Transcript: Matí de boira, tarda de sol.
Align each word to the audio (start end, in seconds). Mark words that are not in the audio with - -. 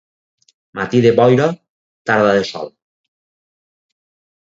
Matí 0.79 1.01
de 1.05 1.11
boira, 1.19 1.47
tarda 2.11 2.35
de 2.39 2.43
sol. 2.53 2.75